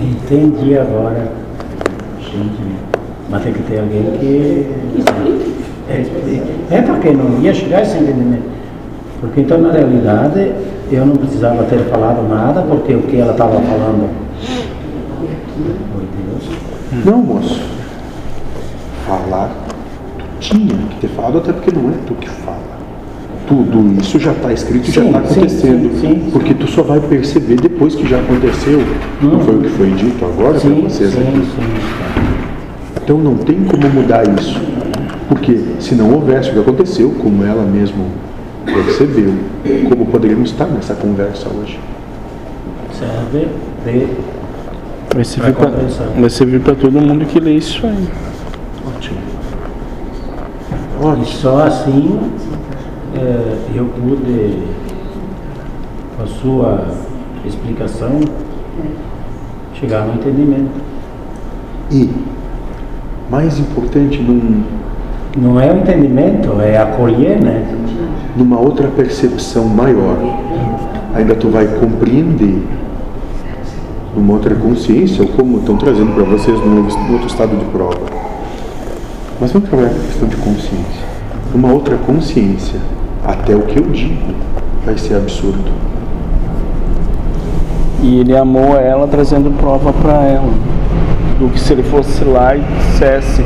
Entendi 0.00 0.78
agora. 0.78 1.30
Entendi. 2.20 2.74
Mas 3.30 3.42
tem 3.42 3.52
que 3.52 3.62
ter 3.62 3.80
alguém 3.80 4.02
que. 4.18 4.66
É, 5.88 6.76
é 6.76 6.82
porque 6.82 7.10
não 7.10 7.40
ia 7.40 7.52
chegar 7.52 7.78
a 7.78 7.82
esse 7.82 7.96
entendimento. 7.96 8.48
Porque 9.20 9.40
então, 9.40 9.58
na 9.58 9.72
realidade, 9.72 10.52
eu 10.90 11.04
não 11.04 11.16
precisava 11.16 11.64
ter 11.64 11.78
falado 11.90 12.26
nada, 12.28 12.62
porque 12.62 12.94
o 12.94 13.02
que 13.02 13.18
ela 13.18 13.32
estava 13.32 13.60
falando. 13.60 14.08
Oi, 15.96 16.08
Deus. 16.16 17.04
Não, 17.04 17.18
moço. 17.18 17.60
Falar, 19.06 19.50
tu 20.18 20.24
tinha 20.38 20.76
que 20.90 21.00
ter 21.00 21.08
falado, 21.08 21.38
até 21.38 21.52
porque 21.52 21.72
não 21.72 21.90
é 21.90 21.94
tu 22.06 22.14
que 22.14 22.28
fala. 22.28 22.77
Tudo 23.48 23.98
isso 23.98 24.18
já 24.18 24.32
está 24.32 24.52
escrito 24.52 24.88
e 24.88 24.92
já 24.92 25.02
está 25.02 25.24
sim, 25.24 25.32
acontecendo. 25.32 25.90
sim, 25.98 26.00
sim. 26.00 26.30
Porque 26.30 26.52
tu 26.52 26.66
só 26.66 26.82
vai 26.82 27.00
perceber 27.00 27.56
depois 27.56 27.94
que 27.94 28.06
já 28.06 28.18
aconteceu. 28.18 28.78
Não 29.22 29.40
foi 29.40 29.56
o 29.56 29.60
que 29.62 29.68
foi 29.70 29.90
dito 29.92 30.22
agora 30.22 30.50
para 30.50 30.60
Sim, 30.60 30.82
vocês 30.82 31.10
sim, 31.12 31.20
aqui. 31.20 31.40
sim. 31.40 32.28
Então 33.02 33.16
não 33.16 33.36
tem 33.36 33.64
como 33.64 33.88
mudar 33.88 34.22
isso. 34.38 34.60
Porque 35.30 35.58
se 35.80 35.94
não 35.94 36.12
houvesse 36.12 36.50
o 36.50 36.52
que 36.52 36.58
aconteceu, 36.60 37.10
como 37.22 37.42
ela 37.42 37.64
mesma 37.64 38.04
percebeu, 38.66 39.32
como 39.88 40.04
poderíamos 40.06 40.50
estar 40.50 40.66
nessa 40.66 40.94
conversa 40.94 41.48
hoje? 41.48 41.80
Serve 42.98 43.48
de. 43.86 44.06
Vai 45.14 45.24
servir 45.24 45.54
vai 46.20 46.28
servir 46.30 46.60
pra 46.60 46.74
todo 46.74 47.00
mundo 47.00 47.24
que 47.24 47.40
lê 47.40 47.52
isso 47.52 47.86
aí. 47.86 48.08
Ótimo. 48.94 49.16
E 51.00 51.04
Ótimo. 51.06 51.26
só 51.26 51.62
assim 51.64 52.20
eh, 53.16 53.58
eu 53.74 53.86
pude, 53.86 54.62
com 56.16 56.22
a 56.22 56.26
sua 56.26 56.84
explicação, 57.44 58.20
chegar 59.74 60.06
no 60.06 60.14
entendimento. 60.14 60.80
E, 61.90 62.10
mais 63.30 63.58
importante, 63.58 64.18
num, 64.20 64.62
Não 65.36 65.60
é 65.60 65.70
o 65.72 65.76
entendimento, 65.78 66.60
é 66.60 66.78
acolher, 66.78 67.40
né? 67.40 67.64
numa 68.36 68.58
outra 68.58 68.88
percepção 68.88 69.64
maior, 69.64 70.16
ainda 71.14 71.34
tu 71.34 71.48
vai 71.48 71.66
compreender 71.66 72.62
numa 74.14 74.34
outra 74.34 74.54
consciência, 74.54 75.22
ou 75.22 75.28
como 75.30 75.58
estão 75.58 75.76
trazendo 75.76 76.14
para 76.14 76.24
vocês 76.24 76.58
no 76.58 77.12
outro 77.12 77.26
estado 77.26 77.56
de 77.56 77.64
prova. 77.66 78.00
Mas 79.40 79.52
vamos 79.52 79.68
trabalhar 79.68 79.90
com 79.90 80.00
a 80.00 80.04
questão 80.04 80.28
de 80.28 80.36
consciência. 80.36 81.08
Numa 81.52 81.72
outra 81.72 81.96
consciência, 81.98 82.80
até 83.28 83.54
o 83.54 83.60
que 83.60 83.78
eu 83.78 83.84
digo 83.84 84.34
vai 84.84 84.96
ser 84.96 85.16
absurdo. 85.16 85.70
E 88.02 88.20
ele 88.20 88.34
amou 88.34 88.76
ela 88.76 89.06
trazendo 89.06 89.50
prova 89.58 89.92
pra 89.92 90.24
ela. 90.24 90.52
Do 91.38 91.48
que 91.50 91.60
se 91.60 91.72
ele 91.72 91.82
fosse 91.82 92.24
lá 92.24 92.56
e 92.56 92.60
dissesse, 92.60 93.44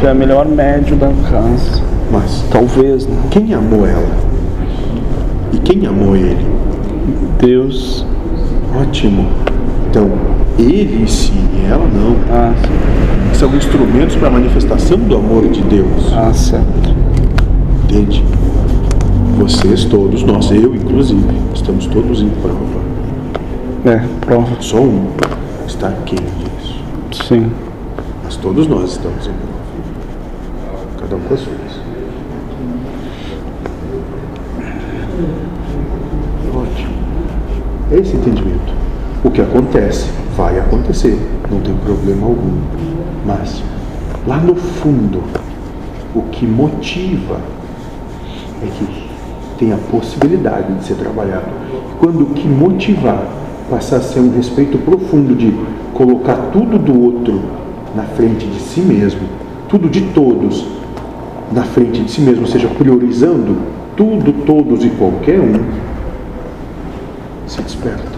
tu 0.00 0.06
é 0.06 0.10
a 0.10 0.14
melhor 0.14 0.46
médio 0.46 0.96
da 0.96 1.08
casa. 1.30 1.82
Mas 2.10 2.44
Talvez, 2.50 3.06
né? 3.06 3.16
quem 3.30 3.52
amou 3.52 3.86
ela? 3.86 4.06
E 5.52 5.58
quem 5.58 5.86
amou 5.86 6.16
ele? 6.16 6.46
Deus. 7.40 8.06
Ótimo. 8.80 9.26
Então, 9.90 10.10
ele 10.58 11.02
em 11.02 11.06
si 11.06 11.32
e 11.32 11.66
ela 11.70 11.86
não. 11.92 12.16
Ah, 12.30 12.54
sim. 12.62 13.34
São 13.34 13.54
instrumentos 13.54 14.16
para 14.16 14.28
a 14.28 14.30
manifestação 14.30 14.98
do 14.98 15.16
amor 15.16 15.48
de 15.48 15.62
Deus. 15.62 16.12
ah 16.14 16.32
certo. 16.32 16.94
Entende? 17.84 18.24
Vocês 19.36 19.84
todos, 19.84 20.22
nós, 20.22 20.50
eu 20.50 20.74
inclusive, 20.74 21.22
estamos 21.54 21.86
todos 21.86 22.22
em 22.22 22.30
prova. 22.30 22.80
É, 23.84 24.02
prova. 24.24 24.56
Só 24.60 24.80
um 24.80 25.10
está 25.66 25.88
aquém 25.88 26.18
disso. 26.18 26.82
Sim. 27.28 27.52
Mas 28.24 28.36
todos 28.36 28.66
nós 28.66 28.92
estamos 28.92 29.26
em 29.26 29.32
prova. 29.32 30.86
Cada 30.98 31.16
um 31.16 31.20
com 31.20 31.34
as 31.34 31.40
suas. 31.40 31.56
Ótimo. 36.54 36.94
É 37.92 37.98
esse 37.98 38.16
entendimento. 38.16 38.72
O 39.22 39.30
que 39.30 39.42
acontece, 39.42 40.08
vai 40.34 40.58
acontecer. 40.58 41.20
Não 41.50 41.60
tem 41.60 41.76
problema 41.76 42.26
algum. 42.26 42.58
Mas, 43.26 43.62
lá 44.26 44.38
no 44.38 44.56
fundo, 44.56 45.22
o 46.14 46.22
que 46.22 46.46
motiva 46.46 47.38
é 48.62 48.66
que 48.66 49.05
tem 49.58 49.72
a 49.72 49.76
possibilidade 49.90 50.72
de 50.74 50.84
ser 50.84 50.94
trabalhado. 50.94 51.46
Quando 51.98 52.22
o 52.22 52.26
que 52.26 52.46
motivar 52.46 53.24
passar 53.70 53.96
a 53.96 54.00
ser 54.00 54.20
um 54.20 54.34
respeito 54.34 54.78
profundo 54.78 55.34
de 55.34 55.52
colocar 55.92 56.36
tudo 56.52 56.78
do 56.78 57.02
outro 57.02 57.42
na 57.94 58.04
frente 58.04 58.46
de 58.46 58.60
si 58.60 58.80
mesmo, 58.80 59.22
tudo 59.68 59.88
de 59.88 60.02
todos 60.12 60.66
na 61.52 61.62
frente 61.62 62.02
de 62.02 62.10
si 62.10 62.20
mesmo, 62.20 62.42
ou 62.42 62.48
seja, 62.48 62.68
priorizando 62.68 63.56
tudo, 63.96 64.32
todos 64.44 64.84
e 64.84 64.90
qualquer 64.90 65.40
um, 65.40 65.54
se 67.46 67.62
desperta. 67.62 68.16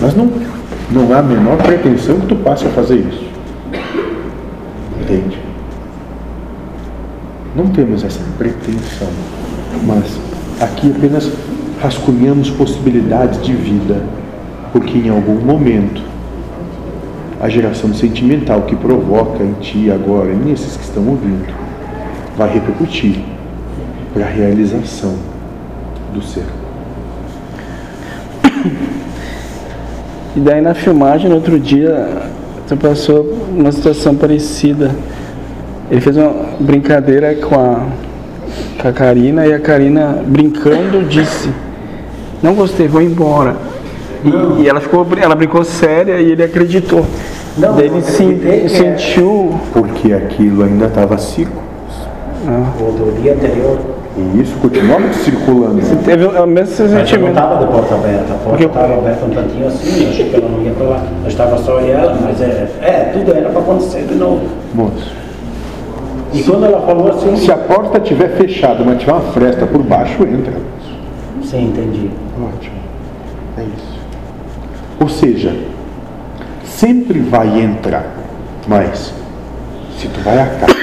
Mas 0.00 0.16
não, 0.16 0.30
não 0.90 1.14
há 1.14 1.18
a 1.18 1.22
menor 1.22 1.58
pretensão 1.58 2.18
que 2.20 2.26
tu 2.26 2.36
passe 2.36 2.66
a 2.66 2.70
fazer 2.70 2.96
isso. 2.96 3.29
Entende? 5.10 5.38
Não 7.56 7.66
temos 7.66 8.04
essa 8.04 8.20
pretensão, 8.38 9.08
mas 9.84 10.04
aqui 10.60 10.94
apenas 10.96 11.28
rascunhamos 11.82 12.48
possibilidades 12.50 13.42
de 13.42 13.52
vida, 13.52 14.04
porque 14.72 14.98
em 14.98 15.08
algum 15.08 15.40
momento 15.40 16.00
a 17.40 17.48
geração 17.48 17.92
sentimental 17.92 18.62
que 18.62 18.76
provoca 18.76 19.42
em 19.42 19.54
ti 19.54 19.90
agora, 19.90 20.32
nesses 20.32 20.76
que 20.76 20.84
estão 20.84 21.04
ouvindo, 21.08 21.52
vai 22.36 22.54
repercutir 22.54 23.24
para 24.14 24.26
a 24.26 24.28
realização 24.28 25.16
do 26.14 26.22
ser. 26.22 26.44
E 30.36 30.38
daí 30.38 30.60
na 30.60 30.74
filmagem, 30.74 31.28
no 31.28 31.34
outro 31.34 31.58
dia, 31.58 32.30
tu 32.70 32.76
passou 32.76 33.36
uma 33.50 33.72
situação 33.72 34.14
parecida. 34.14 34.92
Ele 35.90 36.00
fez 36.00 36.16
uma 36.16 36.32
brincadeira 36.60 37.34
com 37.34 37.56
a, 37.56 37.88
com 38.80 38.88
a 38.88 38.92
Karina 38.92 39.44
e 39.44 39.52
a 39.52 39.58
Karina, 39.58 40.22
brincando, 40.24 41.02
disse: 41.02 41.50
Não 42.40 42.54
gostei, 42.54 42.86
vou 42.86 43.02
embora. 43.02 43.56
E, 44.24 44.62
e 44.62 44.68
ela 44.68 44.80
ficou, 44.80 45.04
ela 45.20 45.34
brincou 45.34 45.64
séria 45.64 46.20
e 46.20 46.30
ele 46.30 46.44
acreditou. 46.44 47.04
Não, 47.58 47.74
daí 47.74 47.86
ele 47.86 48.02
se, 48.02 48.40
é. 48.46 48.68
sentiu. 48.68 49.58
Porque 49.72 50.12
aquilo 50.12 50.62
ainda 50.62 50.86
estava 50.86 51.18
ciclo. 52.40 52.88
O 52.88 52.92
do 52.92 53.22
dia 53.22 53.34
anterior. 53.34 53.78
E 54.16 54.40
isso 54.40 54.54
continuava 54.60 55.12
circulando. 55.12 55.80
Teve 56.04 56.24
o 56.26 56.46
mesmo 56.46 56.52
Mas 56.52 56.80
eu 56.80 56.88
não 56.88 56.98
sentimento. 56.98 57.28
estava 57.28 57.64
de 57.64 57.72
porta 57.72 57.94
aberta, 57.94 58.34
a 58.34 58.36
porta 58.38 58.64
estava 58.64 58.94
aberta 58.98 59.24
um 59.24 59.30
tantinho 59.30 59.66
assim, 59.68 60.02
eu 60.04 60.10
achei 60.10 60.28
que 60.28 60.36
ela 60.36 60.48
não 60.48 60.62
ia 60.62 60.72
para 60.72 60.86
lá. 60.86 61.02
Eu 61.22 61.28
estava 61.28 61.56
só 61.58 61.80
e 61.80 61.90
ela, 61.90 62.18
mas 62.20 62.40
é, 62.40 62.68
é 62.82 63.10
tudo 63.14 63.32
era 63.32 63.48
para 63.50 63.60
acontecer 63.60 64.02
de 64.06 64.14
novo. 64.16 64.40
Moço, 64.74 65.14
E 66.32 66.42
quando 66.42 66.64
ela 66.66 66.80
falou 66.84 67.08
assim, 67.08 67.36
se 67.36 67.52
a 67.52 67.56
porta 67.56 67.98
estiver 67.98 68.30
fechada, 68.36 68.82
mas 68.84 68.98
tiver 68.98 69.12
uma 69.12 69.32
fresta 69.32 69.64
por 69.66 69.82
baixo, 69.82 70.22
entra. 70.24 70.54
sim, 71.44 71.66
entendi. 71.68 72.10
Ótimo. 72.36 72.76
É 73.58 73.62
isso. 73.62 74.00
Ou 75.00 75.08
seja, 75.08 75.54
sempre 76.64 77.20
vai 77.20 77.60
entrar, 77.60 78.04
mas 78.66 79.14
se 79.98 80.08
tu 80.08 80.20
vai 80.20 80.40
acabar 80.40 80.74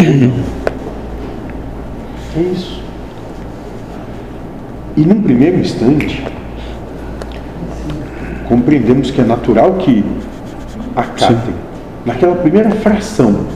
ou. 0.02 0.53
É 2.36 2.40
isso. 2.40 2.82
E 4.96 5.00
num 5.02 5.22
primeiro 5.22 5.58
instante, 5.58 6.24
compreendemos 8.48 9.10
que 9.10 9.20
é 9.20 9.24
natural 9.24 9.74
que 9.74 10.04
acatem 10.94 11.54
naquela 12.04 12.36
primeira 12.36 12.70
fração, 12.70 13.46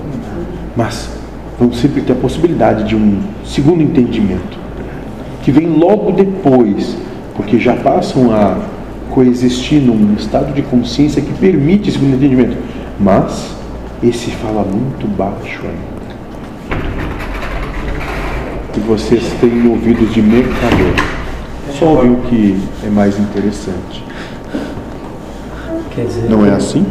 mas 0.77 1.11
vão 1.59 1.73
sempre 1.73 2.03
ter 2.03 2.13
a 2.13 2.17
possibilidade 2.17 2.85
de 2.85 2.97
um 2.97 3.21
segundo 3.45 3.83
entendimento, 3.83 4.59
que 5.43 5.51
vem 5.51 5.67
logo 5.67 6.13
depois, 6.13 6.97
porque 7.37 7.59
já 7.59 7.75
passam 7.75 8.33
a 8.33 8.59
coexistir 9.11 9.81
num 9.81 10.15
estado 10.15 10.53
de 10.53 10.63
consciência 10.63 11.21
que 11.21 11.33
permite 11.35 11.89
esse 11.89 11.99
segundo 11.99 12.17
entendimento. 12.17 12.57
Mas 12.99 13.55
esse 14.03 14.31
fala 14.31 14.65
muito 14.65 15.07
baixo 15.17 15.61
ainda. 15.63 15.98
E 18.79 18.81
vocês 18.87 19.25
têm 19.41 19.67
ouvidos 19.69 20.15
de 20.15 20.23
mercador. 20.23 20.95
Só 21.77 21.87
ouvir 21.87 22.11
o 22.11 22.17
que 22.29 22.57
é 22.87 22.89
mais 22.89 23.19
interessante. 23.19 24.05
Quer 25.91 26.05
dizer, 26.05 26.31
Não 26.31 26.47
é 26.47 26.51
assim? 26.51 26.87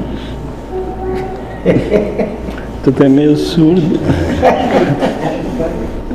Tu 2.83 2.91
tá 2.91 3.07
meio 3.07 3.37
surdo. 3.37 3.97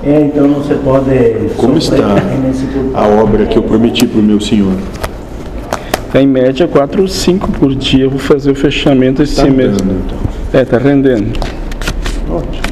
É, 0.04 0.20
então 0.20 0.48
você 0.48 0.74
pode. 0.74 1.10
Como 1.56 1.78
está 1.78 1.94
a 2.92 3.06
obra 3.06 3.46
que 3.46 3.56
eu 3.56 3.62
prometi 3.62 4.04
para 4.04 4.18
o 4.18 4.22
meu 4.22 4.40
senhor? 4.40 4.74
Tá 6.12 6.20
em 6.20 6.26
média 6.26 6.66
4 6.66 7.02
ou 7.02 7.06
5 7.06 7.52
por 7.52 7.72
dia. 7.72 8.06
Eu 8.06 8.10
vou 8.10 8.18
fazer 8.18 8.50
o 8.50 8.54
fechamento 8.56 9.22
esse 9.22 9.34
Está 9.34 9.46
mês. 9.48 9.76
então. 9.76 10.18
É, 10.52 10.64
tá 10.64 10.76
rendendo. 10.76 11.38
Ótimo. 12.28 12.71